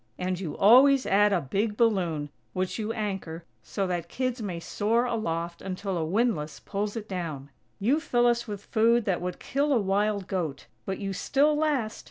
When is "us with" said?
8.25-8.65